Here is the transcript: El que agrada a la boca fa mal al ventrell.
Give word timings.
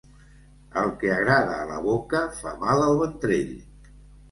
El 0.83 0.89
que 1.03 1.11
agrada 1.17 1.59
a 1.59 1.67
la 1.73 1.77
boca 1.85 2.23
fa 2.41 2.57
mal 2.65 2.89
al 2.89 3.01
ventrell. 3.05 3.57